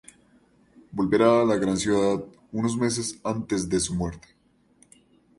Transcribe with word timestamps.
Volverá 0.99 1.25
a 1.41 1.43
la 1.49 1.57
gran 1.63 1.77
ciudad 1.77 2.23
unos 2.59 2.75
meses 2.75 3.19
antes 3.23 3.69
de 3.69 3.79
su 3.79 3.93
muerte. 3.93 4.29